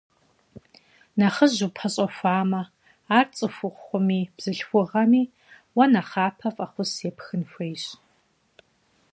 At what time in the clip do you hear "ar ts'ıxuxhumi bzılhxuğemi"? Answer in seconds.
3.17-5.21